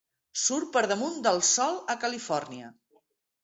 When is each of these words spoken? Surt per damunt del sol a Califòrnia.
Surt 0.43 0.71
per 0.77 0.83
damunt 0.93 1.21
del 1.29 1.39
sol 1.51 1.79
a 1.95 1.99
Califòrnia. 2.07 2.75